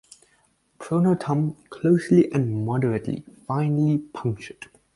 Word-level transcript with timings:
Pronotum 0.79 1.55
closely 1.69 2.31
and 2.31 2.65
moderately 2.65 3.23
finely 3.45 3.99
punctured. 3.99 4.65